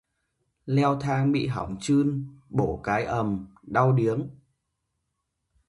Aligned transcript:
Leo 0.65 0.99
thang 0.99 1.31
bị 1.31 1.47
hỏng 1.47 1.77
chưn, 1.81 2.27
bổ 2.49 2.81
cái 2.83 3.03
ầm, 3.05 3.47
đau 3.63 3.91
điếng 3.93 4.29